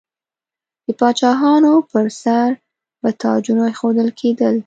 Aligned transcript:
د 0.85 0.87
پاچاهانو 0.99 1.73
پر 1.91 2.05
سر 2.21 2.49
به 3.01 3.09
تاجونه 3.23 3.63
ایښودل 3.67 4.09
کیدل. 4.19 4.55